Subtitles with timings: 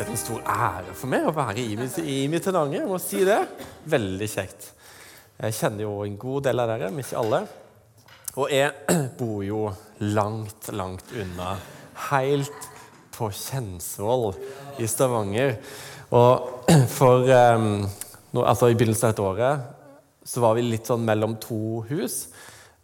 [0.00, 1.74] slett en stor ære for meg å være i
[2.08, 3.40] i Jeg må si det.
[3.84, 4.70] Veldig kjekt.
[5.36, 7.40] Jeg kjenner jo en god del av dere, men ikke alle.
[8.36, 8.72] Og jeg
[9.18, 9.66] bor jo
[10.00, 11.56] langt, langt unna.
[12.08, 12.68] Helt
[13.12, 14.32] på Kjensvoll
[14.78, 15.58] i Stavanger.
[16.16, 16.64] Og
[16.98, 17.84] for um,
[18.32, 22.30] nå, altså I begynnelsen av dette året så var vi litt sånn mellom to hus.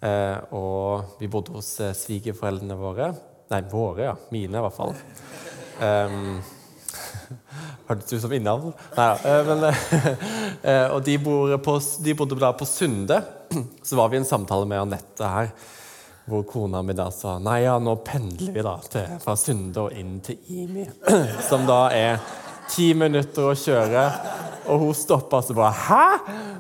[0.05, 3.09] Eh, og vi bodde hos eh, svigerforeldrene våre.
[3.53, 4.15] Nei, våre, ja.
[4.35, 4.97] Mine, i hvert fall.
[5.77, 6.41] Um,
[7.89, 8.73] Hørtes ut som innavl.
[8.97, 9.65] Nei, eh, men,
[10.63, 13.21] eh, og de, på, de, bodde da på Sunde.
[13.83, 15.53] Så var vi i en samtale med Anette her,
[16.27, 19.95] hvor kona mi da sa nei, ja, nå pendler vi da til, fra Sunde og
[19.95, 20.87] inn til Imi,
[21.49, 22.19] som da er
[22.73, 24.07] ti minutter å kjøre.
[24.67, 26.07] Og hun stoppa og bare Hæ?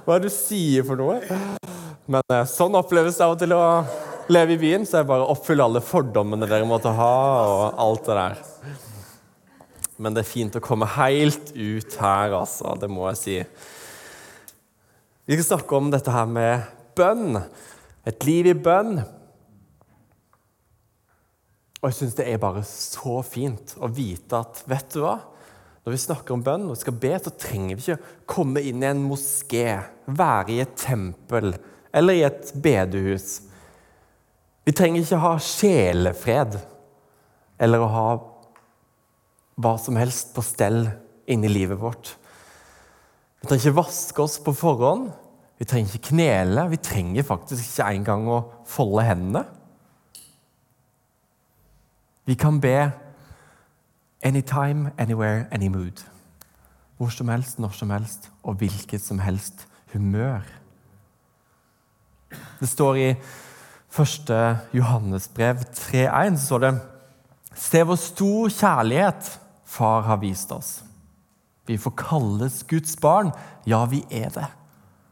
[0.06, 1.18] Hva er det du sier for noe?
[2.06, 3.64] Men eh, sånn oppleves det av og til å
[4.30, 4.86] leve i byen.
[4.86, 7.14] Så jeg bare oppfyller alle fordommene dere måtte ha,
[7.50, 8.44] og alt det der.
[9.96, 12.74] Men det er fint å komme helt ut her, altså.
[12.80, 13.36] Det må jeg si.
[15.26, 16.66] Vi skal snakke om dette her med
[16.98, 17.40] bønn.
[18.06, 19.00] Et liv i bønn.
[21.80, 25.16] Og jeg syns det er bare så fint å vite at vet du hva?
[25.86, 28.88] Når vi snakker om bønn og skal be, så trenger vi ikke komme inn i
[28.88, 31.52] en moské, være i et tempel
[31.96, 33.36] eller i et bedehus.
[34.66, 36.58] Vi trenger ikke ha sjelefred
[37.62, 38.08] eller å ha
[39.56, 40.84] hva som helst på stell
[41.26, 42.12] inni livet vårt.
[43.40, 45.08] Vi trenger ikke vaske oss på forhånd.
[45.56, 46.66] Vi trenger ikke knele.
[46.72, 49.44] Vi trenger faktisk ikke engang å folde hendene.
[52.26, 52.92] Vi kan be
[54.26, 56.02] Anytime, anywhere, any mood.
[56.96, 60.40] Hvor som helst, når som helst og hvilket som helst humør.
[62.60, 63.08] Det står i
[63.92, 64.32] 1.
[64.74, 66.72] Johannesbrev 3,1 så står det
[67.54, 69.28] Se hvor stor kjærlighet
[69.76, 70.80] Far har vist oss.
[71.66, 73.32] Vi får kalles Guds barn.
[73.64, 74.46] Ja, vi er det.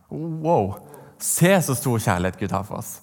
[0.09, 0.77] Wow!
[1.19, 2.99] Se så stor kjærlighet Gud har for oss.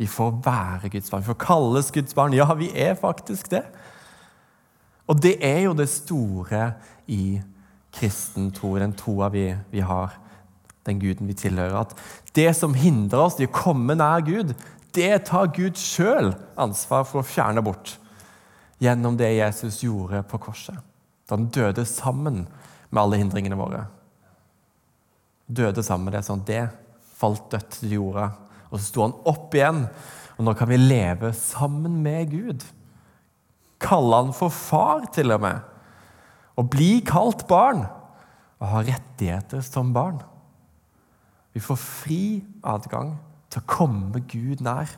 [0.00, 1.22] Vi får være Guds barn.
[1.24, 2.36] Vi får kalles Guds barn.
[2.36, 3.64] Ja, vi er faktisk det.
[5.10, 6.74] Og det er jo det store
[7.10, 7.40] i
[7.92, 10.14] kristen tro, den troa vi, vi, har,
[10.86, 11.80] den guden vi tilhører.
[11.80, 14.54] At det som hindrer oss i å komme nær Gud,
[14.94, 17.96] det tar Gud sjøl ansvar for å fjerne bort.
[18.80, 20.78] Gjennom det Jesus gjorde på korset.
[21.30, 22.42] Da han døde sammen
[22.90, 23.84] med alle hindringene våre.
[25.46, 26.64] Døde sammen med det sånn det
[27.20, 28.26] falt dødt til jorda.
[28.70, 29.84] Og så sto han opp igjen,
[30.38, 32.64] og nå kan vi leve sammen med Gud.
[33.80, 35.62] Kalle han for far, til og med.
[36.58, 37.84] Og bli kalt barn
[38.60, 40.18] og ha rettigheter som barn.
[41.54, 42.22] Vi får fri
[42.66, 43.14] adgang
[43.50, 44.90] til å komme Gud nær.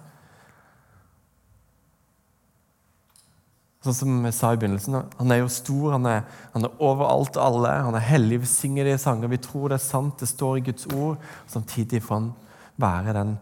[3.83, 6.23] Sånn som jeg sa i begynnelsen, Han er jo stor, han er,
[6.53, 7.73] han er overalt alle.
[7.89, 10.67] Han er hellig, vi synger de sanger, vi tror det er sant, det står i
[10.71, 11.19] Guds ord.
[11.51, 12.31] Samtidig får han
[12.79, 13.35] være den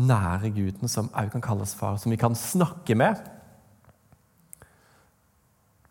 [0.00, 3.20] nære guden som også kan kalles far, som vi kan snakke med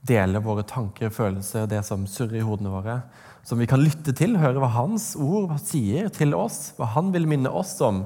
[0.09, 3.01] dele våre tanker, følelser, det som surrer i hodene våre.
[3.45, 7.27] Som vi kan lytte til, høre hva hans ord sier til oss, hva han vil
[7.29, 8.03] minne oss om.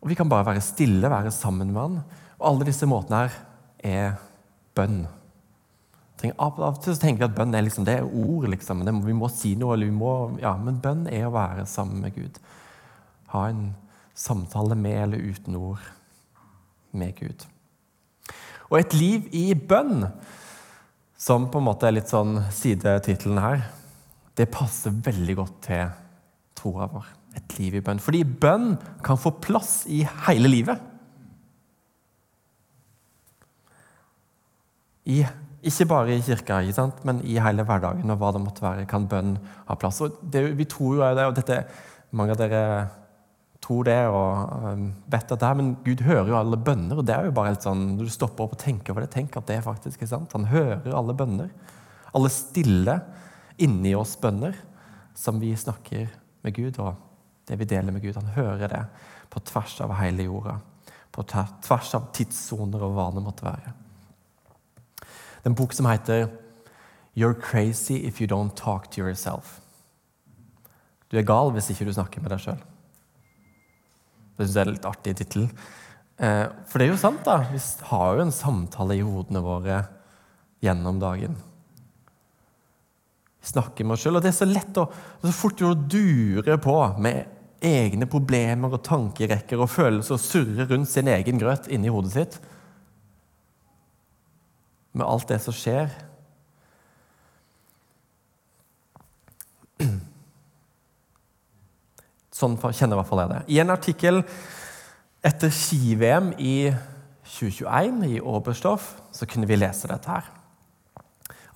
[0.00, 2.00] Og vi kan bare være stille, være sammen med han.
[2.40, 3.34] Og alle disse måtene her
[3.84, 4.14] er
[4.76, 5.04] bønn.
[6.40, 8.82] Av og til tenker vi at bønn er liksom, det er ord, liksom.
[8.84, 9.76] Må, vi må si noe.
[9.76, 12.40] eller vi må, ja, Men bønn er å være sammen med Gud.
[13.32, 13.70] Ha en
[14.16, 15.84] samtale med eller uten ord
[16.92, 17.46] med Gud.
[18.70, 20.06] Og et liv i bønn,
[21.20, 23.64] som på en måte er litt sånn sidetittelen her,
[24.36, 25.88] det passer veldig godt til
[26.56, 27.08] troa vår.
[27.36, 28.00] Et liv i bønn.
[28.02, 28.74] Fordi bønn
[29.04, 30.89] kan få plass i hele livet.
[35.10, 35.20] I,
[35.66, 39.08] ikke bare i kirka, ikke men i hele hverdagen og hva det måtte være, kan
[39.10, 39.34] bønn
[39.68, 40.00] ha plass.
[40.04, 41.62] Og det, vi tror jo det, og dette,
[42.10, 42.62] Mange av dere
[43.62, 46.98] tror det og um, vet at det er, men Gud hører jo alle bønner.
[46.98, 49.12] og det er jo bare helt sånn, Når du stopper opp og tenker over det,
[49.14, 50.32] tenk at det er faktisk er sant.
[50.34, 51.52] Han hører alle bønner.
[52.16, 52.96] Alle stille
[53.62, 54.56] inni oss bønner
[55.14, 56.08] som vi snakker
[56.42, 56.96] med Gud, og
[57.46, 58.16] det vi deler med Gud.
[58.16, 58.82] Han hører det
[59.30, 60.56] på tvers av hele jorda.
[61.14, 63.74] På tvers av tidssoner og hva det måtte være.
[65.40, 66.28] Det er en bok som heter
[67.16, 69.60] 'You're crazy if you don't talk to yourself'.
[71.10, 72.60] Du er gal hvis ikke du snakker med deg sjøl.
[74.36, 75.50] Det syns jeg er en litt artig tittel.
[76.18, 77.38] Eh, for det er jo sant, da.
[77.50, 77.58] Vi
[77.90, 79.88] har jo en samtale i hodene våre
[80.60, 81.34] gjennom dagen.
[83.40, 84.86] Vi snakker med oss sjøl, og det er så lett å
[85.24, 87.24] så fort å dure på med
[87.64, 92.40] egne problemer og tankerekker og følelser og surre rundt sin egen grøt inni hodet sitt.
[94.92, 95.90] Med alt det som skjer.
[102.34, 103.42] Sånn kjenner i hvert fall jeg det.
[103.52, 104.22] I en artikkel
[105.26, 106.72] etter ski-VM i
[107.30, 110.30] 2021 i Oberstdorf så kunne vi lese dette her.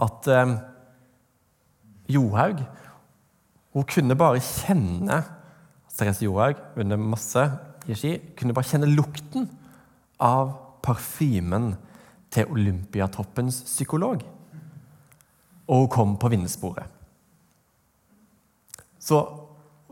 [0.05, 0.57] At eh,
[2.13, 2.61] Johaug
[3.75, 5.23] hun kunne bare kjenne
[5.95, 7.43] Therese Johaug under masse
[7.91, 8.13] i ski.
[8.39, 9.49] Kunne bare kjenne lukten
[10.23, 10.53] av
[10.85, 11.73] parfymen
[12.35, 14.23] til Olympiatoppens psykolog.
[15.69, 16.91] Og hun kom på vinnersporet.
[18.99, 19.21] Så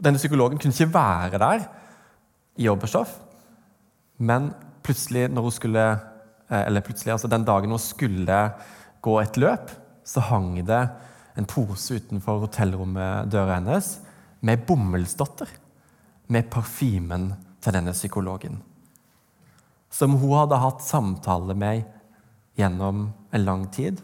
[0.02, 1.66] denne psykologen kunne ikke være der
[2.58, 3.12] i Oberstdorf,
[4.18, 4.50] men
[4.82, 8.38] plutselig når hun skulle eh, eller plutselig, altså den dagen hun skulle
[9.02, 9.70] gå et løp,
[10.04, 10.82] så hang det
[11.38, 13.94] en pose utenfor hotellrommet døra hennes
[14.40, 15.48] med bomullsdotter.
[16.32, 18.60] Med parfymen til denne psykologen.
[19.92, 21.82] Som hun hadde hatt samtale med
[22.58, 24.00] gjennom en lang tid.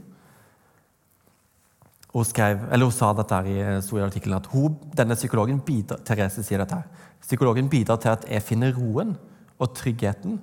[2.12, 6.62] Hun, skrev, hun sa dette i, i artikkelen at hun, denne psykologen bidrar, Therese sier
[6.62, 6.80] dette,
[7.22, 9.14] psykologen bidrar til at jeg finner roen
[9.58, 10.38] og tryggheten.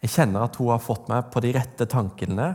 [0.00, 2.54] Jeg kjenner at hun har fått meg på de rette tankene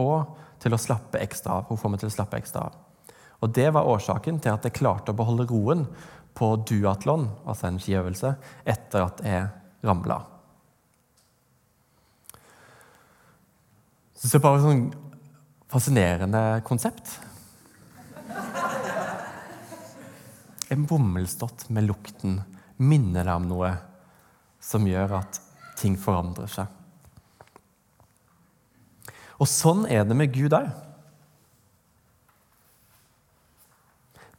[0.00, 1.68] og til å slappe ekstra av.
[1.70, 2.78] Hun får meg til å slappe ekstra av.
[3.40, 5.86] Og Det var årsaken til at jeg klarte å beholde roen
[6.36, 8.34] på duatlon, altså en skiøvelse,
[8.68, 9.46] etter at jeg
[9.86, 10.18] ramla.
[14.20, 14.80] Så jeg bare et sånn
[15.72, 17.14] fascinerende konsept.
[20.68, 22.36] En bomullsdott med lukten
[22.76, 23.70] minner deg om noe
[24.60, 25.40] som gjør at
[25.80, 26.68] ting forandrer seg.
[29.40, 30.68] Og sånn er det med Gud òg.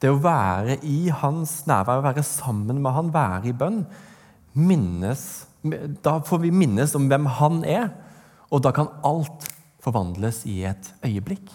[0.02, 3.82] Det å være i hans nærvær, være sammen med han, være i bønn
[4.54, 5.48] minnes,
[6.02, 7.92] Da får vi minnes om hvem han er,
[8.50, 9.51] og da kan alt
[9.82, 11.50] forvandles i et øyeblikk.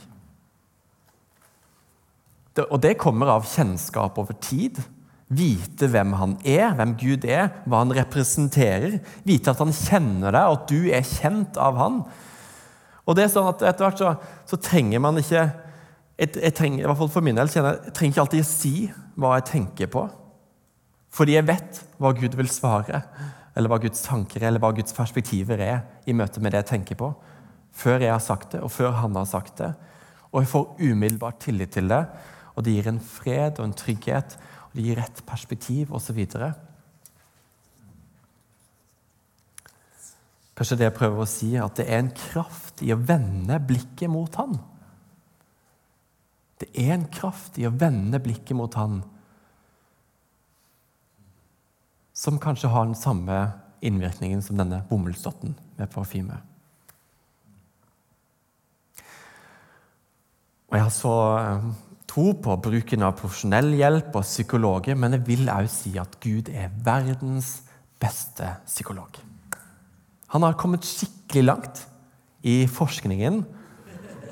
[2.70, 4.78] Og det kommer av kjennskap over tid.
[5.26, 9.00] Vite hvem han er, hvem Gud er, hva han representerer.
[9.26, 12.00] Vite at han kjenner deg, og at du er kjent av han.
[13.06, 14.14] Og det er sånn at Etter hvert så,
[14.48, 15.44] så trenger man ikke
[16.16, 18.74] jeg, jeg, trenger, i hvert fall for min del, jeg trenger ikke alltid å si
[19.20, 20.06] hva jeg tenker på.
[21.12, 23.02] Fordi jeg vet hva Gud vil svare,
[23.56, 26.98] eller hva Guds tanker eller hva Guds perspektiver er i møte med det jeg tenker
[27.00, 27.10] på.
[27.76, 29.72] Før jeg har sagt det, og før han har sagt det.
[30.32, 32.04] Og jeg får umiddelbart tillit til det.
[32.56, 34.38] Og det gir en fred og en trygghet,
[34.68, 36.22] og det gir rett perspektiv osv.
[40.56, 44.08] Kanskje det jeg prøver å si, at det er en kraft i å vende blikket
[44.12, 44.56] mot han.
[46.56, 49.02] Det er en kraft i å vende blikket mot han
[52.16, 53.36] som kanskje har den samme
[53.84, 56.38] innvirkningen som denne bomullsdotten med parfyme.
[60.66, 61.66] Og Jeg har så eh,
[62.10, 66.50] tro på bruken av profesjonell hjelp og psykologer, men jeg vil òg si at Gud
[66.50, 67.60] er verdens
[68.02, 69.20] beste psykolog.
[70.34, 71.84] Han har kommet skikkelig langt
[72.46, 73.44] i forskningen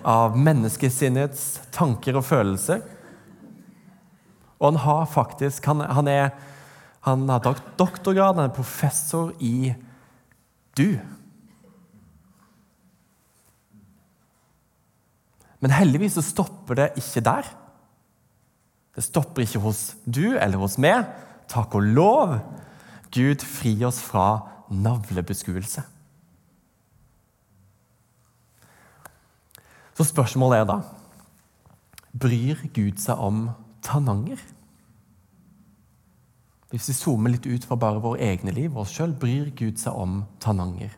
[0.04, 2.82] av menneskesinnets tanker og følelser.
[4.58, 6.30] Og han har faktisk Han, han, er,
[7.06, 7.42] han har
[7.78, 9.74] doktorgrad, han er professor i
[10.76, 10.98] du.
[15.64, 17.46] Men heldigvis så stopper det ikke der.
[18.94, 21.08] Det stopper ikke hos du eller hos meg.
[21.48, 22.34] Takk og lov.
[23.14, 24.26] Gud fri oss fra
[24.68, 25.86] navlebeskuelse.
[29.94, 30.76] Så spørsmålet er da
[32.14, 33.46] Bryr Gud seg om
[33.82, 34.42] Tananger?
[36.74, 39.96] Hvis vi zoomer litt ut fra bare våre egne liv, oss sjøl, bryr Gud seg
[39.96, 40.92] om Tananger?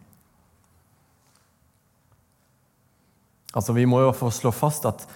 [3.57, 5.07] Altså, Vi må jo få slå fast at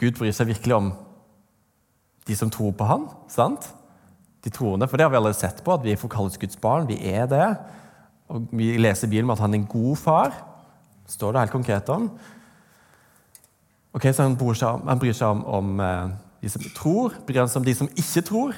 [0.00, 0.92] Gud bryr seg virkelig om
[2.26, 3.08] de som tror på Han.
[3.28, 3.70] sant?
[4.44, 4.88] de troende.
[4.88, 6.88] For det har vi allerede sett på, at vi får kalles Guds barn.
[6.88, 7.46] Vi er det.
[8.28, 10.36] Og Vi leser i Bibelen at han er en god far.
[11.04, 12.10] Det står det helt konkret om.
[13.94, 16.08] Ok, Så han bryr seg om, han bryr seg om, om eh,
[16.42, 17.14] de som tror.
[17.26, 18.54] Bryr han seg om de som ikke tror?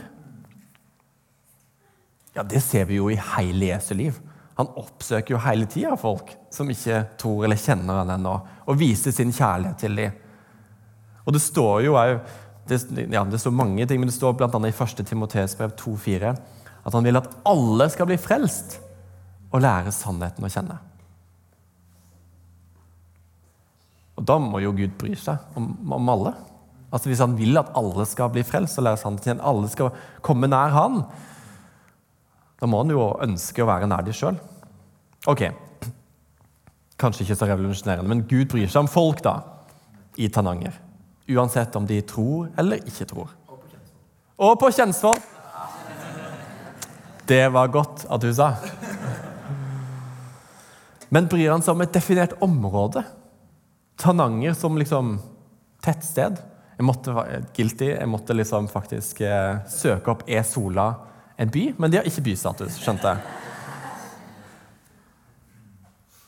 [2.35, 4.19] Ja, Det ser vi jo i hele Jesu liv.
[4.57, 8.35] Han oppsøker jo hele tida folk som ikke tror eller kjenner han ennå,
[8.65, 10.17] og viser sin kjærlighet til dem.
[11.27, 11.97] Og det står jo
[12.67, 12.81] det,
[13.13, 14.49] ja, det står mange ting, men det står bl.a.
[14.49, 15.05] i 1.
[15.07, 16.33] Timoteus brev 2,4
[16.87, 18.79] at han vil at alle skal bli frelst
[19.51, 20.77] og lære sannheten å kjenne.
[24.17, 26.33] Og da må jo Gud bry seg om, om alle.
[26.89, 29.73] Altså Hvis han vil at alle skal bli frelst og lære sannheten å kjenne, alle
[29.73, 29.91] skal
[30.25, 31.03] komme nær han,
[32.61, 34.39] da må han jo ønske å være nær dem sjøl.
[35.29, 35.43] Ok,
[37.01, 39.39] kanskje ikke så revolusjonerende, men Gud bryr seg om folk da,
[40.17, 40.77] i Tananger.
[41.29, 43.33] Uansett om de tror eller ikke tror.
[44.37, 45.19] Og på Kjensvoll.
[47.27, 48.53] Det var godt at du sa.
[51.11, 53.03] Men bryr han seg om et definert område?
[53.99, 55.17] Tananger som liksom
[55.85, 56.39] tettsted?
[56.77, 57.13] Jeg måtte
[57.57, 60.91] guilty, jeg måtte liksom faktisk eh, søke opp Er Sola
[61.39, 61.67] en by?
[61.79, 63.43] Men de har ikke bystatus, skjønte jeg.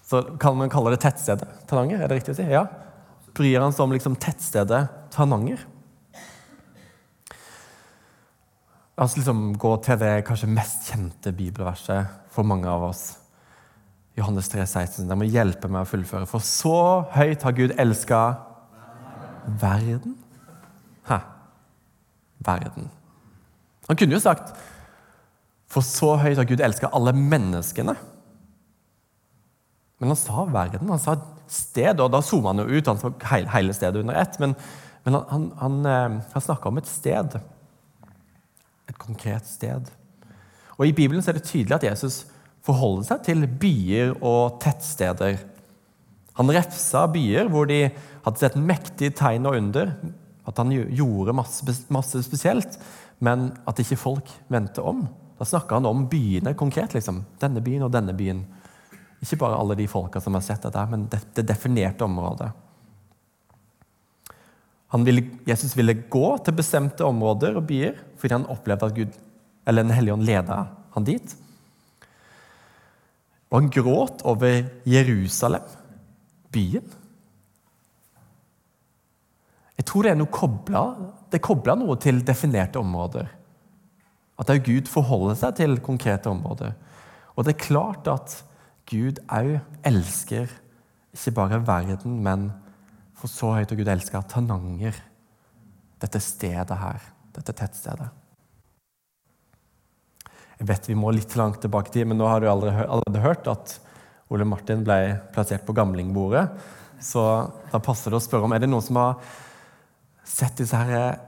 [0.08, 2.00] Så kan man kalle det tettstedet Tananger?
[2.00, 2.46] Er det riktig å si?
[2.48, 2.64] Ja.
[3.36, 5.60] Bryr han seg om liksom tettstedet Tananger?
[8.98, 13.02] La oss liksom gå til det kanskje mest kjente bibelverset for mange av oss.
[14.18, 15.04] Johannes 3, 16.
[15.06, 16.26] Dere må hjelpe meg å fullføre.
[16.26, 18.22] For så høyt har Gud elska
[19.60, 20.16] verden.
[21.06, 21.20] Hæ?
[22.48, 22.88] Verden.
[23.86, 24.56] Han kunne jo sagt
[25.68, 27.94] For så høyt har Gud elska alle menneskene.
[29.98, 30.88] Men han sa verden.
[30.88, 31.16] Han sa
[31.50, 32.88] sted, og da zoomer han jo ut.
[32.88, 33.12] Han sa
[33.54, 34.38] hele stedet under ett.
[34.40, 34.54] Men,
[35.04, 37.38] men han, han, han, eh, han snakka om et sted.
[38.88, 39.90] Et konkret sted.
[40.78, 42.22] Og I Bibelen er det tydelig at Jesus
[42.64, 45.40] forholder seg til byer og tettsteder.
[46.38, 47.88] Han refsa byer hvor de
[48.24, 49.92] hadde sett mektige tegn og under,
[50.48, 52.78] at han gjorde masse, masse spesielt,
[53.24, 55.08] men at ikke folk vendte om.
[55.38, 56.94] Da snakka han om byene konkret.
[56.94, 57.24] liksom.
[57.38, 58.44] Denne byen og denne byen.
[59.22, 62.50] Ikke bare alle de folka som har sett dette, men det, det definerte området.
[65.04, 69.18] Ville, Jesus ville gå til bestemte områder og byer fordi han opplevde at Gud,
[69.68, 70.62] eller Den hellige ånd leda
[70.94, 71.34] han dit.
[73.50, 75.66] Og han gråt over Jerusalem,
[76.52, 76.88] byen.
[79.78, 80.82] Jeg tror det er noe kobla,
[81.30, 83.28] det kobla noe til definerte områder.
[84.38, 86.76] At òg Gud forholder seg til konkrete områder.
[87.34, 88.38] Og det er klart at
[88.88, 90.50] Gud òg elsker
[91.14, 92.50] ikke bare verden, men
[93.18, 94.94] for så høyt og Gud elsker Tananger,
[95.98, 97.02] dette stedet her,
[97.34, 98.08] dette tettstedet.
[100.58, 103.76] Jeg vet vi må litt langt tilbake til, men nå har du allerede hørt at
[104.34, 106.48] Ole Martin ble plassert på gamlingbordet.
[107.00, 107.22] Så
[107.70, 109.20] da passer det å spørre om er det noen som har
[110.26, 111.24] sett disse her eh,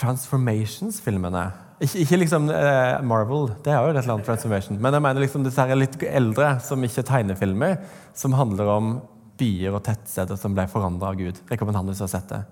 [0.00, 1.44] Transformations-filmene.
[1.82, 5.24] Ikke, ikke, liksom eh, Marvel, det er jo et eller annet transformation, men jeg mener
[5.24, 7.76] liksom disse her litt eldre, som ikke er tegnefilmer,
[8.14, 8.92] som handler om
[9.40, 11.40] byer og tettsteder som ble forandra av Gud.
[11.50, 12.42] Rekk opp en hånd hvis du har sett det.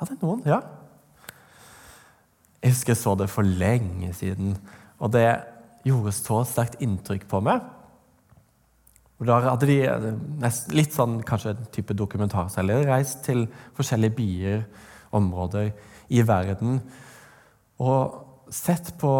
[0.00, 0.42] Ja, det er noen.
[0.48, 0.60] Ja.
[2.60, 4.56] Jeg husker jeg så det for lenge siden.
[4.98, 5.28] Og det
[5.86, 7.62] gjorde så sterkt inntrykk på meg.
[9.20, 9.78] Og Da hadde de
[10.40, 13.44] nest, litt sånn kanskje en type dokumentarselger reist til
[13.76, 14.64] forskjellige byer,
[15.12, 15.72] områder
[16.08, 16.78] i verden,
[17.82, 19.12] og sett på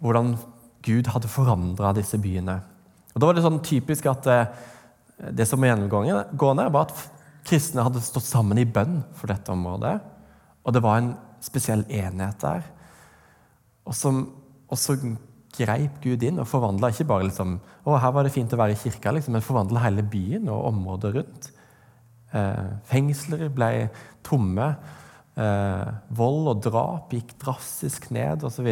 [0.00, 0.34] hvordan
[0.84, 2.58] Gud hadde forandra disse byene.
[3.14, 4.40] Og Da var det sånn typisk at det,
[5.20, 6.94] eh, det som var gjennomgående, var at
[7.44, 10.00] kristne hadde stått sammen i bønn for dette området.
[10.64, 12.62] Og det var en spesiell enhet der.
[13.86, 14.28] Og som
[14.70, 14.94] og så
[15.56, 18.76] greip Gud inn og forvandla ikke bare liksom, å, her var det fint å være
[18.76, 21.50] i kirka, liksom, men forvandla hele byen og området rundt.
[22.30, 23.88] Eh, fengsler ble
[24.26, 24.68] tomme.
[25.38, 28.66] Eh, vold og drap gikk drastisk ned osv.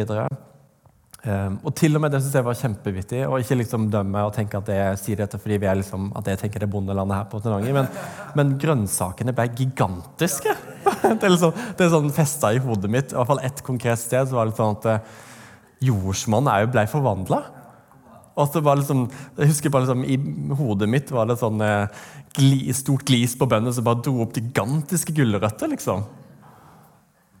[1.19, 3.21] Eh, og til og med det synes jeg var kjempevittig.
[3.27, 6.27] Og ikke liksom dømme og tenke at jeg sier dette fordi vi er liksom, at
[6.31, 7.89] jeg tenker det er bondelandet her på Tenanger, Men,
[8.39, 10.55] men grønnsakene ble gigantiske.
[11.03, 13.13] det er liksom, det er sånn festa i hodet mitt.
[13.13, 15.15] I hvert fall ett konkret sted så var det sånn at eh,
[15.89, 17.43] jordsmonn ble forvandla.
[18.39, 19.01] Liksom,
[19.35, 22.05] jeg husker bare liksom, I hodet mitt var det sånn eh,
[22.39, 25.67] gli, stort glis på bøndene som bare dro opp gigantiske gulrøtter.
[25.73, 26.05] liksom.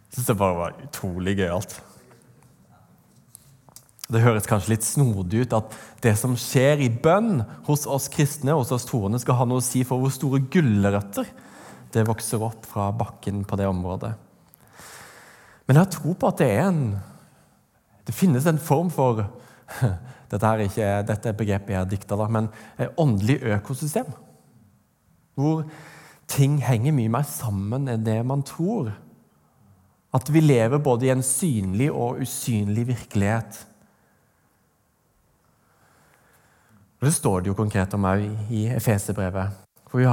[0.09, 1.75] Syns det bare var utrolig gøyalt.
[4.09, 8.55] Det høres kanskje litt snodig ut at det som skjer i bønn hos oss kristne,
[8.57, 11.29] hos oss troende, skal ha noe å si for hvor store gulrøtter
[11.93, 14.11] det vokser opp fra bakken på det området.
[15.67, 16.83] Men jeg har tro på at det er en
[18.09, 19.21] det finnes en form for
[20.29, 24.11] Dette, er ikke, dette begrepet jeg har dikta, men et åndelig økosystem.
[25.37, 25.63] Hvor
[26.29, 28.91] ting henger mye mer sammen enn det man tror.
[30.15, 33.65] At vi lever både i en synlig og usynlig virkelighet.
[36.99, 39.65] Og Det står det jo konkret om òg i Efeserbrevet.
[39.89, 40.03] For,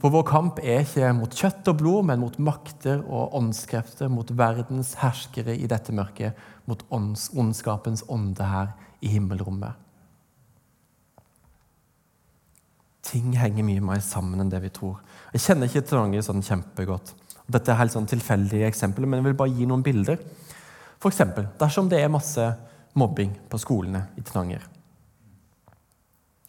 [0.00, 4.26] for, vår kamp er ikke mot kjøtt og blod, men mot makter og åndskrefter, mot
[4.34, 6.34] verdens herskere i dette mørket,
[6.66, 9.78] mot ånds, ondskapens ånde her i himmelrommet.
[13.06, 14.98] Ting henger mye mer sammen enn det vi tror.
[15.34, 17.14] Jeg kjenner ikke Tananger sånn kjempegodt.
[17.50, 20.20] Dette er helt sånn tilfeldige eksempler, men jeg vil bare gi noen bilder.
[21.02, 22.44] For eksempel, dersom det er masse
[22.98, 24.66] mobbing på skolene i Tananger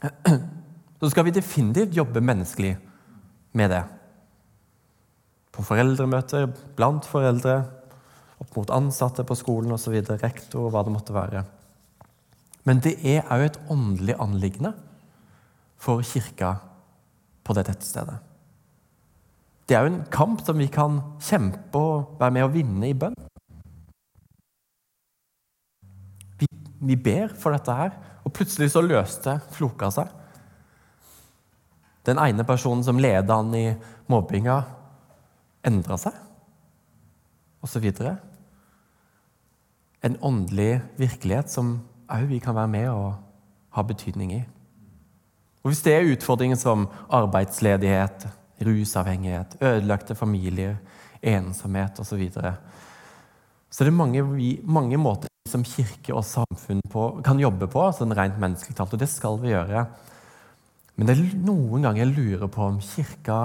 [0.99, 2.73] så skal vi definitivt jobbe menneskelig
[3.55, 3.83] med det.
[5.55, 7.61] På foreldremøter, blant foreldre,
[8.43, 11.45] opp mot ansatte på skolen osv., rektor, hva det måtte være.
[12.67, 14.73] Men det er òg et åndelig anliggende
[15.79, 16.55] for kirka
[17.43, 18.19] på det tettstedet.
[19.67, 22.97] Det er jo en kamp som vi kan kjempe og være med å vinne i
[22.97, 23.15] bønn.
[26.41, 26.49] Vi,
[26.89, 30.11] vi ber for dette her, og plutselig så løste floka seg.
[32.03, 33.69] Den ene personen som leda han i
[34.11, 34.57] mobbinga,
[35.63, 36.15] endra seg,
[37.63, 37.87] osv.
[40.03, 41.77] En åndelig virkelighet som
[42.11, 43.13] òg vi kan være med og
[43.73, 44.43] ha betydning i.
[45.63, 48.27] Og Hvis det er utfordringer som arbeidsledighet,
[48.61, 50.77] rusavhengighet, ødelagte familier,
[51.23, 52.53] ensomhet osv., så,
[53.69, 54.23] så er det mange,
[54.63, 59.01] mange måter som kirke og samfunn på, kan jobbe på, sånn rent menneskelig talt, og
[59.01, 59.85] det skal vi gjøre.
[60.95, 63.37] Men det er noen ganger jeg lurer på om Kirka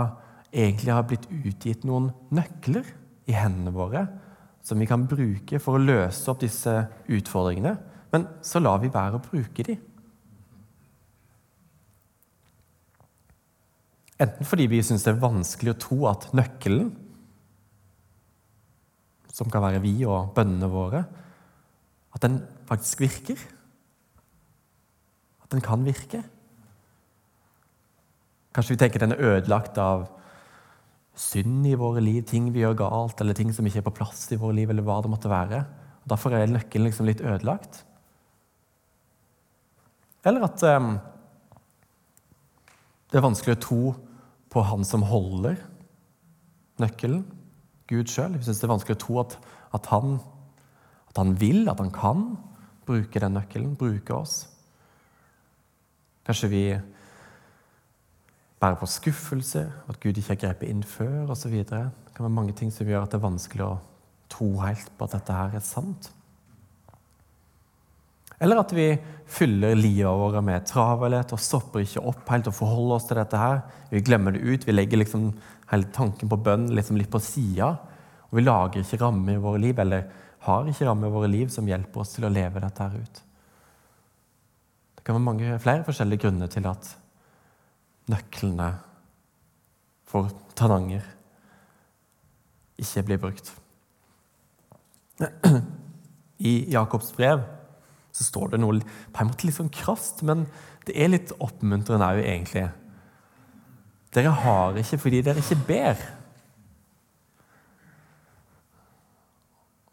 [0.52, 2.84] egentlig har blitt utgitt noen nøkler
[3.28, 4.04] i hendene våre
[4.64, 6.74] som vi kan bruke for å løse opp disse
[7.08, 7.72] utfordringene.
[8.12, 9.80] Men så lar vi være å bruke dem.
[14.18, 16.90] Enten fordi vi syns det er vanskelig å tro at nøkkelen,
[19.30, 21.04] som kan være vi og bønnene våre,
[22.14, 23.38] at den faktisk virker.
[25.44, 26.24] At den kan virke.
[28.56, 30.08] Kanskje vi tenker den er ødelagt av
[31.18, 34.26] synd i våre liv, ting vi gjør galt, eller ting som ikke er på plass
[34.34, 35.62] i våre liv, eller hva det måtte være.
[36.02, 37.84] Og Derfor er nøkkelen liksom litt ødelagt.
[40.26, 40.96] Eller at um,
[43.08, 43.82] det er vanskelig å tro
[44.52, 45.58] på han som holder
[46.80, 47.24] nøkkelen,
[47.88, 48.36] Gud sjøl.
[48.36, 49.38] Vi syns det er vanskelig å tro at,
[49.76, 50.18] at, han,
[51.10, 52.22] at han vil, at han kan
[52.88, 54.42] bruke den nøkkelen, bruke oss.
[56.28, 56.62] Kanskje vi
[58.60, 61.54] bærer på skuffelse, at Gud ikke har grepet inn før osv.
[61.62, 61.68] Det
[62.14, 63.74] kan være mange ting som gjør at det er vanskelig å
[64.28, 66.10] tro helt på at dette her er sant.
[68.38, 68.92] Eller at vi
[69.26, 73.36] fyller livet vårt med travelhet og stopper ikke opp helt og forholder oss til dette.
[73.36, 73.62] her.
[73.90, 74.66] Vi glemmer det ut.
[74.66, 75.32] Vi legger liksom
[75.72, 77.74] hele tanken på bønn liksom litt på sida.
[78.30, 80.06] Og vi lager ikke rammer i våre liv, eller
[80.46, 83.22] har ikke rammer i våre liv som hjelper oss til å leve dette her ut.
[84.96, 86.92] Det kan være mange flere forskjellige grunner til at
[88.08, 88.72] nøklene
[90.08, 91.04] for Tananger
[92.78, 93.50] ikke blir brukt.
[96.38, 97.42] I Jakobs brev
[98.18, 100.46] så står det noe på en måte litt sånn krast, men
[100.88, 102.66] det er litt oppmuntrende òg, egentlig.
[104.16, 106.00] Dere har ikke fordi dere ikke ber.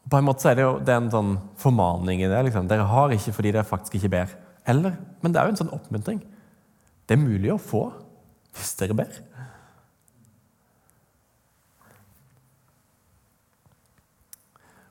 [0.09, 2.41] På en måte så er det jo det er en sånn formaning i det.
[2.47, 2.69] Liksom.
[2.71, 4.33] Dere har ikke fordi dere faktisk ikke ber.
[4.65, 6.23] Eller, men det er jo en sånn oppmuntring.
[7.05, 7.85] Det er mulig å få
[8.55, 9.21] hvis dere ber.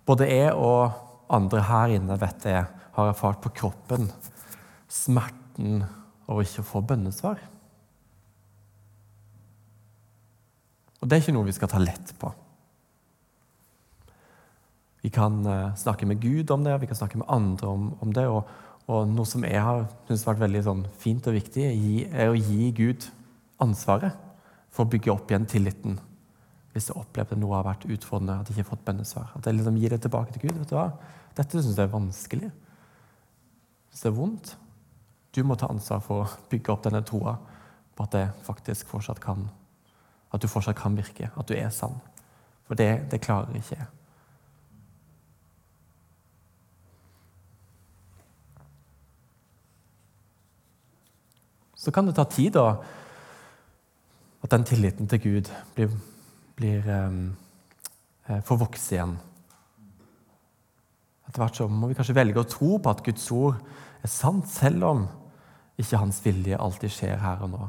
[0.04, 4.08] Både jeg og andre her inne vet jeg har erfart på kroppen
[4.90, 5.82] smerten
[6.30, 7.42] over ikke å få bønnesvar.
[11.02, 12.30] Og det er ikke noe vi skal ta lett på.
[15.04, 18.14] Vi kan uh, snakke med Gud om det, vi kan snakke med andre om, om
[18.16, 18.24] det.
[18.30, 18.48] Og,
[18.86, 21.66] og, noe som jeg har syntes vært veldig sånn, fint og viktig,
[22.08, 23.04] er å gi Gud
[23.60, 24.16] ansvaret
[24.72, 26.00] for å bygge opp igjen tilliten
[26.74, 29.28] hvis jeg opplevde noe har vært utfordrende, at jeg ikke har fått bønnesvar.
[29.38, 30.56] At jeg liksom gir det tilbake til Gud.
[30.58, 30.88] vet du hva?
[31.38, 32.48] Dette syns jeg er vanskelig.
[33.94, 34.56] Hvis det er vondt.
[35.30, 37.36] Du må ta ansvar for å bygge opp denne troa
[37.94, 39.46] på at det faktisk fortsatt kan
[40.34, 41.94] At du fortsatt kan virke, at du er sann.
[42.66, 43.86] For det, det klarer ikke jeg.
[51.78, 52.82] Så kan det ta tid, da
[54.42, 55.94] at den tilliten til Gud blir,
[56.56, 57.36] blir um,
[58.42, 59.14] får vokse igjen.
[61.34, 63.56] Etter hvert så må vi kanskje velge å tro på at Guds ord
[64.06, 65.00] er sant, selv om
[65.82, 67.62] ikke hans vilje alltid skjer her og nå.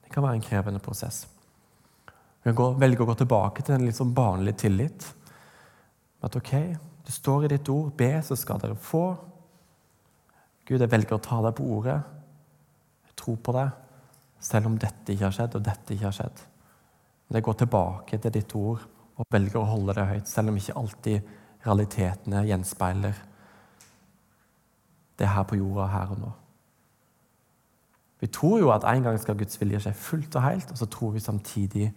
[0.00, 1.26] Det kan være en krevende prosess.
[2.40, 5.04] Vi kan velge å gå tilbake til en litt sånn barnlig tillit.
[6.24, 6.52] At ok,
[7.04, 9.02] det står i ditt ord, be, så skal dere få.
[10.64, 11.98] Gud, jeg velger å ta deg på ordet.
[13.10, 13.76] Jeg tror på deg,
[14.48, 16.42] selv om dette ikke har skjedd, og dette ikke har skjedd.
[17.28, 18.88] Men jeg går tilbake til ditt ord
[19.20, 23.18] og velger å holde det høyt, selv om ikke alltid realitetene gjenspeiler
[25.18, 26.30] det her på jorda her og nå.
[28.22, 30.86] Vi tror jo at en gang skal Guds vilje skje fullt og helt, og så
[30.86, 31.88] tror vi samtidig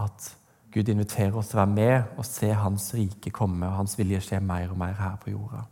[0.00, 0.28] at
[0.72, 4.20] Gud inviterer oss til å være med og se Hans rike komme og Hans vilje
[4.24, 5.64] skje mer og mer her på jorda.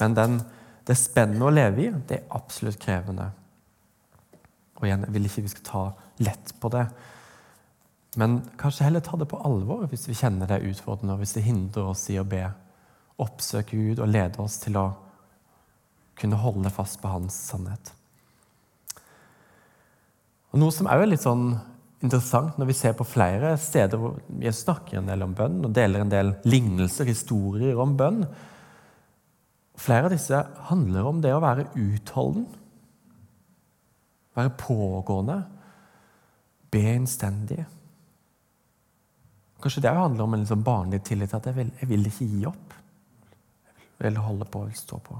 [0.00, 0.38] Men den,
[0.88, 3.30] det spennet å leve i, det er absolutt krevende.
[4.80, 5.84] Og igjen, Jeg vil ikke vi skal ta
[6.24, 6.86] lett på det.
[8.18, 11.36] Men kanskje heller ta det på alvor hvis vi kjenner det er utfordrende, og hvis
[11.36, 12.42] det hindrer oss i å be.
[13.20, 14.88] Oppsøke Gud og lede oss til å
[16.20, 17.92] kunne holde fast på Hans sannhet.
[20.50, 21.44] Og Noe som også er litt sånn
[22.00, 25.74] interessant når vi ser på flere steder hvor jeg snakker en del om bønn og
[25.76, 28.24] deler en del lignelser, historier om bønn.
[29.80, 32.48] Flere av disse handler om det å være utholden.
[34.36, 35.42] Være pågående.
[36.72, 37.62] Be innstendig.
[39.60, 41.34] Kanskje det handler om en liksom barnlig tillit.
[41.34, 42.74] At jeg vil, jeg vil, ikke gi opp.
[43.98, 45.18] Jeg vil holde på, jeg vil stå på.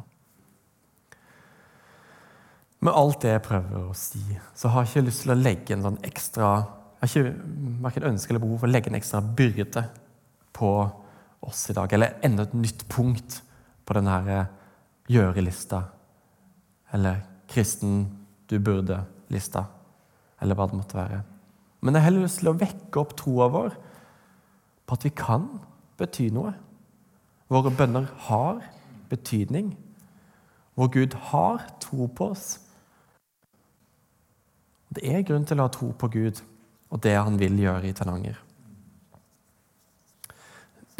[2.81, 4.22] Med alt det jeg prøver å si,
[4.57, 6.46] så har jeg ikke lyst til å legge en sånn ekstra
[7.00, 9.83] Jeg har ikke verken ønske eller behov for å legge en ekstra byrde
[10.57, 10.70] på
[11.48, 11.92] oss i dag.
[11.96, 13.38] Eller enda et nytt punkt
[13.85, 14.46] på denne
[15.09, 15.83] gjøre-lista.
[16.92, 18.03] Eller kristen
[18.48, 19.64] du burde-lista.
[20.40, 21.22] Eller hva det måtte være.
[21.81, 23.76] Men jeg har heller lyst til å vekke opp troa vår
[24.90, 25.46] på at vi kan
[26.00, 26.50] bety noe.
[27.50, 28.59] Våre bønner har
[29.11, 29.76] betydning.
[30.74, 32.59] Vår Gud har tro på oss.
[34.90, 36.42] Det er grunn til å ha tro på Gud
[36.90, 38.40] og det han vil gjøre i Tananger.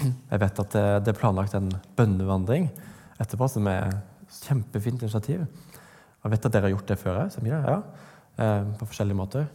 [0.01, 2.71] Jeg vet at det er planlagt en bønnevandring
[3.21, 5.43] etterpå, som er et kjempefint initiativ.
[6.23, 7.81] Jeg vet at dere har gjort det før òg, ja,
[8.39, 9.51] eh, på forskjellige måter.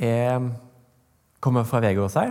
[0.00, 0.52] Jeg
[1.42, 2.30] kommer fra Vegårshei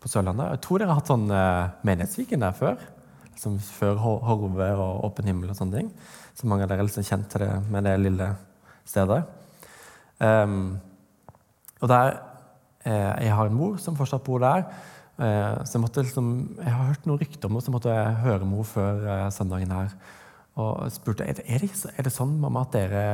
[0.00, 0.54] på Sørlandet.
[0.54, 2.78] Jeg tror dere har hatt sånn uh, Menighetsviken der før.
[3.34, 5.90] Liksom før Horve og Åpen himmel og sånne ting.
[6.36, 8.30] Så mange av dere er liksom kjent til det med det lille
[8.88, 9.20] stedet.
[10.20, 10.78] Um,
[11.80, 12.14] og der
[12.86, 14.64] uh, Jeg har en mor som fortsatt bor der.
[15.20, 18.22] Uh, så jeg måtte liksom Jeg har hørt noen rykter om henne, så måtte jeg
[18.24, 19.04] høre mor før
[19.36, 19.92] søndagen her.
[20.60, 23.04] Og spurte er det, er det, er det sånn mamma, at dere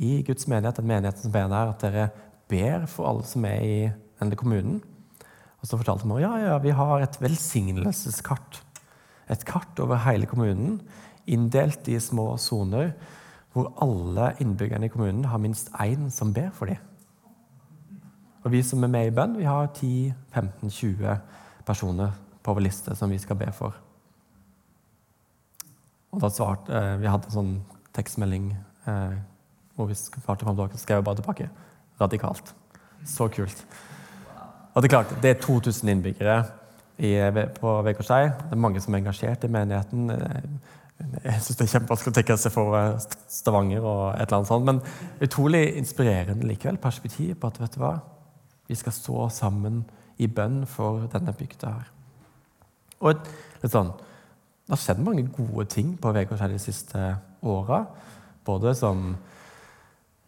[0.00, 2.06] i Guds menighet, den menigheten som ber der, at dere
[2.50, 3.74] ber for alle som er i
[4.20, 4.80] denne kommunen.
[5.60, 8.62] Og så fortalte hun ja, ja, vi har et velsignelseskart.
[9.30, 10.80] Et kart over hele kommunen,
[11.30, 12.94] inndelt i små soner,
[13.52, 16.78] hvor alle innbyggerne i kommunen har minst én som ber for dem.
[18.44, 21.18] Og vi som er med i bønn, vi har 10-15-20
[21.66, 23.76] personer på vår liste som vi skal be for.
[26.10, 28.56] Og da svarte, eh, Vi hadde en sånn tekstmelding
[28.86, 29.18] eh,
[29.76, 31.50] hvor vi svarte fram tilbake, så skrev bare tilbake.
[32.00, 32.54] Radikalt.
[33.04, 33.64] Så kult.
[34.74, 36.44] Og Det er klart, det er 2000 innbyggere
[36.98, 37.14] i,
[37.60, 38.24] på Vegårshei.
[38.28, 40.12] Det er mange som er engasjert i menigheten.
[41.24, 44.50] Jeg syns det er kjempevanskelig å tenke seg for eh, Stavanger og et eller annet
[44.52, 44.68] sånt.
[44.68, 44.80] Men
[45.24, 46.78] utrolig inspirerende likevel.
[46.82, 47.98] Perspektiv på at vet du hva?
[48.70, 49.80] vi skal stå sammen
[50.22, 51.88] i bønn for denne bygda her.
[53.00, 53.30] Og et,
[53.64, 53.90] litt sånn,
[54.70, 57.00] Det har skjedd mange gode ting på Vegårshei de siste
[57.42, 57.80] åra.
[58.46, 59.16] Både som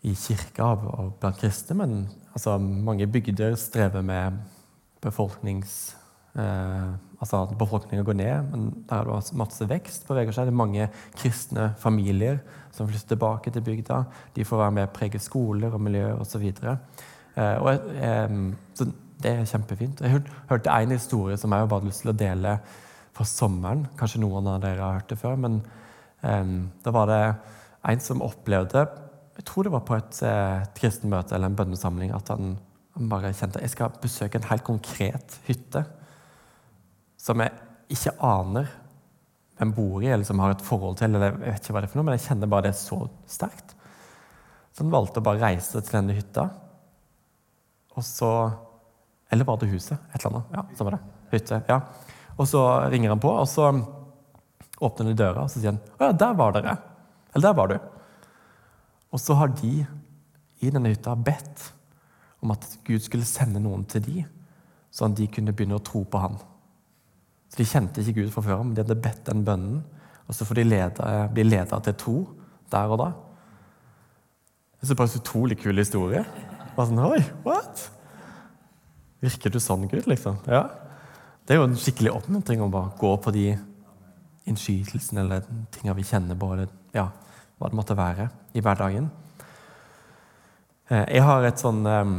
[0.02, 1.92] i kirka og blant kristne, men
[2.32, 4.38] altså, mange bygder strever med
[5.02, 5.96] befolknings...
[6.32, 6.92] Eh,
[7.22, 10.30] altså at befolkninga går ned, men der er det masse vekst på seg.
[10.32, 12.40] Det er mange kristne familier
[12.74, 14.02] som flytter tilbake til bygda.
[14.34, 16.48] De får være med og prege skoler og miljø osv.
[16.58, 16.72] Eh,
[17.36, 18.34] eh,
[18.74, 18.88] så
[19.22, 20.02] det er kjempefint.
[20.02, 22.56] Jeg hørte en historie som jeg bare hadde lyst til å dele
[23.12, 23.86] fra sommeren.
[23.98, 25.60] Kanskje noen av dere har hørt det før, men
[26.26, 27.22] eh, da var det
[27.92, 28.86] en som opplevde
[29.42, 32.55] jeg tror det var på et, eh, et kristenmøte eller en bønnesamling at han,
[32.94, 35.83] han bare kjente jeg skal besøke en helt konkret hytte
[37.18, 37.50] som jeg
[37.90, 38.70] ikke aner
[39.59, 41.11] hvem bor i, eller som har et forhold til.
[41.11, 42.98] eller jeg vet ikke hva det er for noe, Men jeg kjenner bare det så
[43.31, 43.74] sterkt.
[44.72, 46.48] Så han valgte å bare reise til denne hytta.
[47.96, 48.31] Og så
[49.33, 49.96] Eller var det huset?
[50.12, 50.50] Et eller annet.
[50.52, 51.00] Ja, så var det.
[51.33, 51.62] Hytte.
[51.68, 51.81] ja.
[52.37, 52.61] Og så
[52.92, 53.70] ringer han på, og så
[54.83, 56.74] åpner han døra og så sier han, å ja, der var dere.
[57.33, 57.78] Eller der var du.
[59.12, 59.83] Og så har de
[60.62, 61.68] i denne hytta bedt
[62.42, 64.22] om at Gud skulle sende noen til de,
[64.92, 66.38] sånn at de kunne begynne å tro på han.
[67.53, 69.83] Så De kjente ikke Gud fra før, men de hadde bedt den bønnen.
[70.25, 72.16] Og så får de lede, bli leda til tro
[72.72, 73.11] der og da.
[74.81, 76.22] Det er bare en utrolig kul historie.
[76.75, 77.83] Bare sånn, Oi, what?
[79.22, 80.09] Virker du sånn, Gud?
[80.11, 80.40] liksom?
[80.51, 80.64] Ja.
[81.46, 83.44] Det er jo en skikkelig oppmuntring å bare gå på de
[84.51, 85.44] innskytelsene eller
[85.75, 86.48] tingene vi kjenner på.
[86.57, 87.11] Eller, ja,
[87.62, 89.09] hva det måtte være, i hverdagen.
[90.90, 92.12] Eh, jeg har et sånn eh,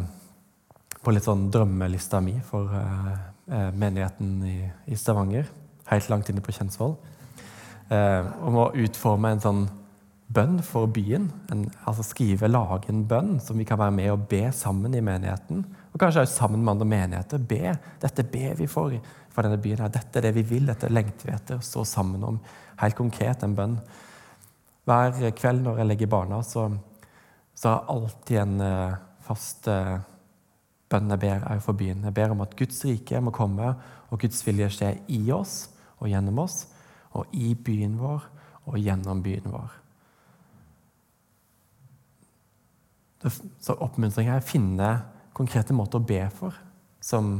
[1.03, 5.49] på litt sånn drømmelista mi for eh, menigheten i, Stavanger,
[5.89, 6.95] helt langt inne på Kjensvoll,
[7.93, 9.65] om å utforme en sånn
[10.33, 11.27] bønn for byen.
[11.51, 15.03] En, altså skrive, lage en bønn som vi kan være med og be sammen i
[15.03, 15.59] menigheten.
[15.91, 17.43] Og kanskje også sammen med andre menigheter.
[17.51, 17.75] Be.
[18.01, 18.95] Dette ber vi for
[19.33, 19.81] for denne byen.
[19.81, 19.91] her.
[19.91, 21.61] Dette er det vi vil, dette lengter vi etter.
[21.65, 22.39] Stå sammen om
[22.81, 23.77] helt konkret en bønn.
[24.83, 26.67] Hver kveld når jeg legger barna, så,
[27.55, 30.01] så har jeg alltid en uh, fast uh,
[30.91, 32.03] bønn jeg ber for byen.
[32.03, 33.73] Jeg ber om at Guds rike må komme,
[34.11, 35.69] og Guds vilje skje i oss
[35.99, 36.65] og gjennom oss,
[37.15, 38.27] og i byen vår
[38.65, 39.79] og gjennom byen vår.
[43.63, 44.89] Så oppmuntringen er å finne
[45.33, 46.57] konkrete måter å be for
[47.03, 47.37] som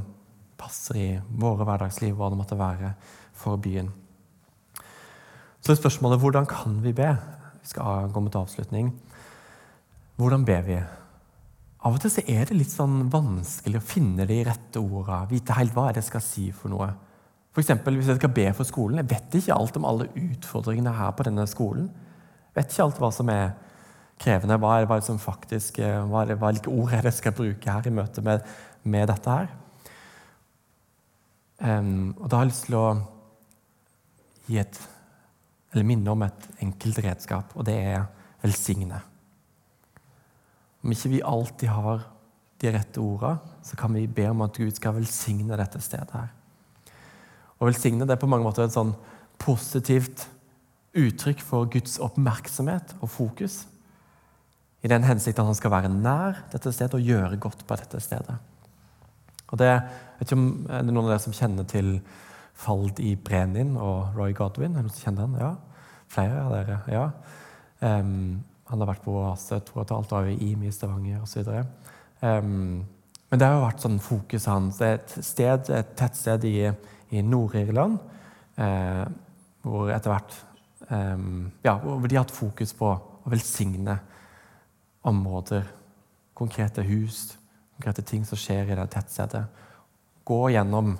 [0.60, 1.08] passer i
[1.40, 2.94] våre hverdagsliv, hva det måtte være
[3.36, 3.92] for byen.
[5.64, 7.08] Så er spørsmålet hvordan kan vi be?
[7.64, 8.92] Vi skal gå mot avslutning.
[10.20, 10.82] Hvordan ber vi?
[11.84, 15.30] Av og til så er det litt sånn vanskelig å finne de rette ordene.
[15.32, 16.90] Vite helt hva det skal si for noe.
[17.54, 20.96] For eksempel, hvis jeg skal be for skolen, jeg vet ikke alt om alle utfordringene
[20.98, 21.90] her på denne skolen.
[22.50, 23.52] Jeg vet ikke alt hva som er
[24.20, 24.60] krevende.
[24.60, 27.38] Hva er det som faktisk, eh, hva er det, hvilke ord er det jeg skal
[27.38, 28.44] bruke her i møte med,
[28.84, 29.52] med dette her?
[31.64, 32.88] Um, og Da har jeg lyst til å
[34.50, 34.80] gi et,
[35.74, 38.06] eller minne om et enkelt redskap, og det er
[38.44, 39.00] velsigne.
[40.84, 42.04] Om ikke vi alltid har
[42.62, 46.12] de rette ordene, så kan vi be om at Gud skal velsigne dette stedet.
[46.14, 46.32] her.
[47.60, 48.94] Å velsigne det er på mange måter et sånn
[49.42, 50.28] positivt
[50.94, 53.64] uttrykk for Guds oppmerksomhet og fokus.
[54.84, 58.02] I den hensikt at han skal være nær dette stedet og gjøre godt på dette
[58.04, 58.36] stedet.
[59.54, 59.72] Og det,
[60.20, 61.96] vet ikke om er det noen av dere som kjenner til
[62.54, 64.74] Fald i Brenin og Roy Godwin?
[64.74, 65.38] Er det noen som kjenner han?
[65.42, 65.86] Ja.
[66.14, 66.80] Flere av dere?
[66.94, 67.06] Ja.
[67.84, 71.24] Um, han har vært på Oase, to og et halvt år i IMI i Stavanger
[71.26, 71.50] osv.
[72.22, 72.84] Um,
[73.30, 74.80] men det har jo vært sånn fokus hans.
[74.80, 76.58] Det er et sted, et tettsted i,
[77.18, 77.98] i Nord-Irland
[78.62, 79.06] eh,
[79.64, 80.36] hvor etter hvert
[80.90, 83.98] um, ja, hvor de har hatt fokus på å velsigne
[85.08, 85.66] områder,
[86.38, 87.34] konkrete hus,
[87.76, 89.44] konkrete ting som skjer i det tettstedet.
[90.28, 90.94] Gå gjennom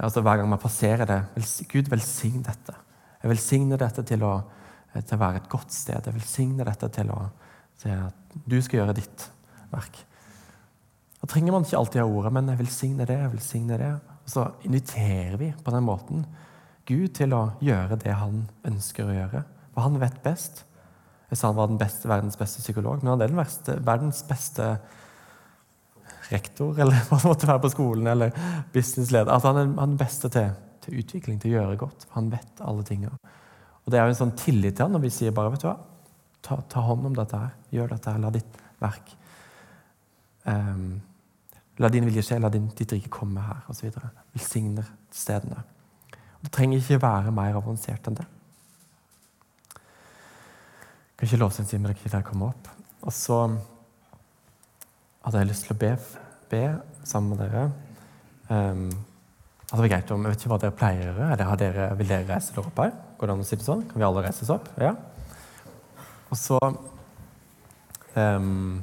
[0.00, 1.20] altså Hver gang man passerer det
[1.70, 2.74] Gud, velsign dette.
[3.22, 4.34] Jeg velsigner dette til å,
[4.94, 6.06] til å være et godt sted.
[6.06, 7.20] Jeg velsigner dette til, å,
[7.80, 9.28] til at du skal gjøre ditt
[9.72, 10.02] verk.
[11.20, 13.92] Da trenger man ikke alltid ha ordet, men jeg velsigner det, jeg velsigner det.
[14.24, 16.26] Og så inviterer vi på den måten
[16.84, 19.40] Gud til å gjøre det han ønsker å gjøre.
[19.72, 20.66] For han vet best.
[21.30, 24.68] Jeg sa han var beste, verdens beste psykolog, men han er den verste, verdens beste
[26.30, 28.36] rektor eller hva det måtte være på skolen, eller
[28.74, 29.32] businessleder.
[29.32, 30.52] Altså, han er den beste til,
[30.84, 32.06] til, utvikling, til å gjøre godt.
[32.16, 33.18] Han vet alle tingene.
[33.84, 35.68] Og Det er jo en sånn tillit til han når vi sier bare vet du
[35.68, 35.78] hva,
[36.44, 37.56] ta, ta hånd om dette her.
[37.74, 38.22] Gjør dette her.
[38.22, 39.12] La ditt verk
[40.48, 40.86] um,
[41.82, 43.88] La din vilje skje, la din, ditt rike komme her, osv.
[44.34, 45.64] Velsigner stedene.
[46.44, 48.26] Det trenger ikke være mer avansert enn det.
[51.14, 52.68] Kan ikke lovsangstimen der komme opp?
[53.02, 53.40] Og så
[55.24, 55.90] hadde jeg lyst til å be,
[56.52, 56.62] be
[57.08, 57.64] sammen med dere.
[58.50, 58.88] Um,
[59.74, 61.28] det var greit om, Jeg vet ikke hva dere pleier å gjøre.
[61.34, 62.92] Eller dere, vil dere reise dere opp her?
[63.18, 63.86] Går det an å si det sånn?
[63.88, 64.68] Kan vi alle reise oss opp?
[64.78, 64.92] Ja.
[66.28, 66.58] Og så
[68.14, 68.82] um,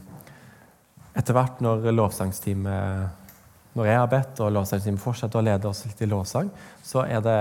[1.17, 6.01] Etter hvert når lovsangsteamet Når jeg har bedt, og lovsangsteamet fortsetter å lede oss litt
[6.04, 6.49] i lovsang,
[6.84, 7.39] så er det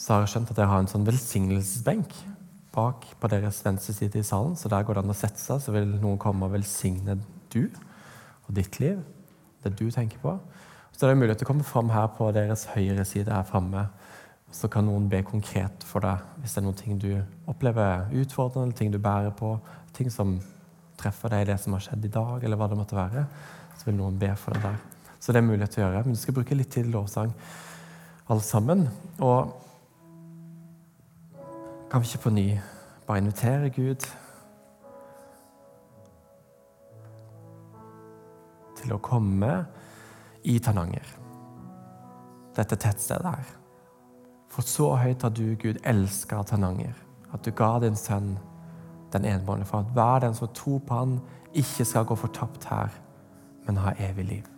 [0.00, 2.14] så har jeg skjønt at jeg har en sånn velsignelsesbenk
[2.72, 4.56] bak på deres venstre side i salen.
[4.56, 7.18] Så der går det an å sette seg, så vil noen komme og velsigne
[7.52, 7.66] du
[8.46, 8.98] og ditt liv,
[9.62, 10.36] det du tenker på.
[10.92, 13.86] Så det er mulighet til å komme fram her på deres høyre side her framme.
[14.52, 17.12] Så kan noen be konkret for deg hvis det er noen ting du
[17.48, 19.54] opplever utfordrende, eller ting du bærer på,
[19.96, 20.36] ting som
[21.00, 23.24] treffer deg i det som har skjedd i dag, eller hva det måtte være.
[23.78, 24.80] Så vil noen be for deg der.
[25.22, 26.04] Så det er mulighet til å gjøre.
[26.04, 27.32] Men du skal bruke litt tid lovsang
[28.28, 28.88] alle sammen.
[29.22, 29.52] Og
[31.90, 32.48] kan vi ikke på ny
[33.06, 34.06] bare invitere Gud
[38.82, 39.52] til å komme
[40.48, 41.06] i Tananger,
[42.56, 43.52] dette tettstedet her.
[44.52, 46.96] For så høyt har du, Gud, elska Tananger,
[47.32, 48.34] at du ga din sønn
[49.12, 51.20] den enbårne, for at hver den som tror på han,
[51.52, 52.92] ikke skal gå fortapt her,
[53.66, 54.48] men ha evig liv.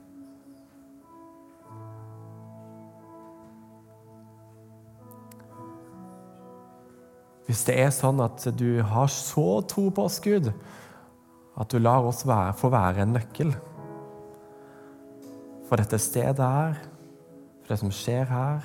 [7.44, 10.48] Hvis det er sånn at du har så tro på oss, Gud,
[11.60, 13.52] at du lar oss være, få være en nøkkel
[15.68, 16.74] for dette stedet her,
[17.62, 18.64] for det som skjer her,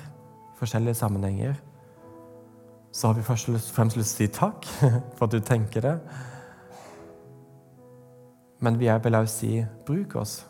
[0.50, 1.54] i forskjellige sammenhenger,
[2.92, 4.66] så har vi først og fremst lyst til å si takk
[5.16, 5.96] for at du tenker det.
[8.60, 10.46] Men vi vil også si bruk oss.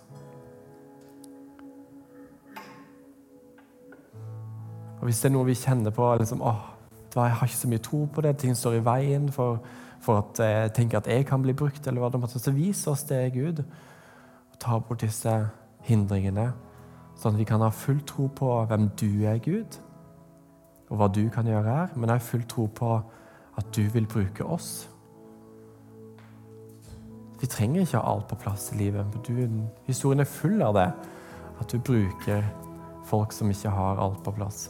[5.00, 6.66] Og Hvis det er noe vi kjenner på liksom, åh,
[7.14, 9.62] Jeg har ikke så mye tro på det, ting står i veien for,
[10.00, 12.86] for at jeg tenker at jeg kan bli brukt, eller hva det måtte så vis
[12.86, 13.64] oss det, Gud.
[14.52, 15.32] Og ta bort disse
[15.86, 16.50] hindringene,
[17.16, 19.78] sånn at vi kan ha full tro på hvem du er, Gud,
[20.90, 22.94] og hva du kan gjøre her, men har full tro på
[23.58, 24.88] at du vil bruke oss.
[27.40, 29.16] Vi trenger ikke ha alt på plass i livet.
[29.24, 29.32] Du,
[29.86, 30.90] historien er full av det.
[31.60, 32.44] At du bruker
[33.08, 34.68] folk som ikke har alt på plass.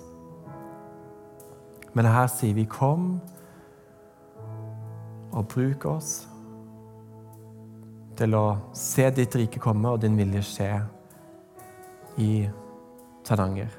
[1.94, 3.20] Men her sier vi 'kom
[5.32, 6.26] og bruk oss'
[8.16, 10.82] til å se ditt rike komme og din vilje skje
[12.20, 12.33] i
[13.24, 13.72] Tananger.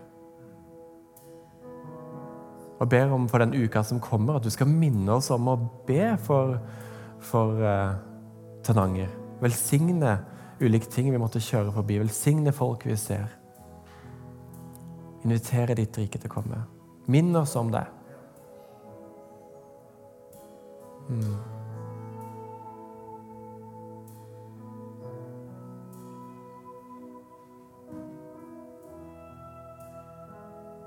[2.81, 5.57] Og ber om for den uka som kommer, at du skal minne oss om å
[5.85, 6.57] be for,
[7.21, 7.93] for uh,
[8.65, 9.11] Tananger.
[9.41, 10.17] Velsigne
[10.61, 11.99] ulike ting vi måtte kjøre forbi.
[12.01, 13.29] Velsigne folk vi ser.
[15.21, 16.65] Invitere ditt rike til å komme.
[17.11, 17.85] Minn oss om det.
[21.11, 21.60] Mm.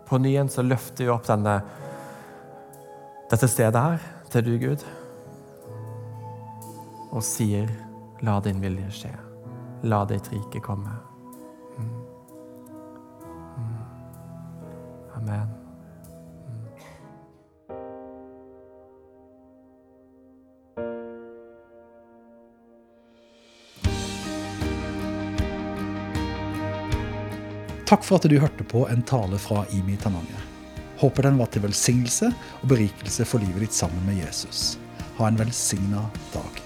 [0.08, 1.58] På ny igjen så løfter vi opp denne,
[3.30, 4.84] dette stedet her til du, Gud,
[7.14, 7.70] og sier,
[8.26, 9.12] la din vilje skje.
[9.88, 11.13] La ditt rike komme.
[27.94, 30.40] Takk for at du hørte på en tale fra Imi Tananya.
[30.98, 34.66] Håper den var til velsignelse og berikelse for livet ditt sammen med Jesus.
[35.20, 36.63] Ha en velsigna dag.